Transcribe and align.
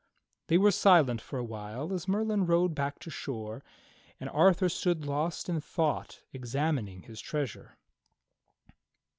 They 0.47 0.57
were 0.57 0.71
silent 0.71 1.21
for 1.21 1.37
a 1.37 1.43
while 1.43 1.93
as 1.93 2.07
Merlin 2.07 2.47
rowed 2.47 2.73
back 2.73 2.97
to 3.01 3.11
shore, 3.11 3.63
and 4.19 4.31
Arthur 4.31 4.67
stood 4.67 5.05
lost 5.05 5.47
in 5.47 5.61
thought 5.61 6.23
examining 6.33 7.03
his 7.03 7.21
treasure. 7.21 7.77